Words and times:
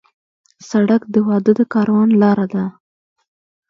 سړک 0.69 1.01
د 1.13 1.15
واده 1.27 1.51
د 1.57 1.61
کاروان 1.73 2.09
لار 2.21 2.39
ده. 2.53 2.65